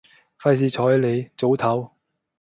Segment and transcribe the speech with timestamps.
[0.41, 1.91] 費事睬你，早唞